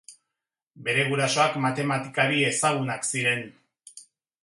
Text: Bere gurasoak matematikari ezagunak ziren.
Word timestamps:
Bere 0.87 1.03
gurasoak 1.09 1.59
matematikari 1.67 2.43
ezagunak 2.51 3.09
ziren. 3.13 3.49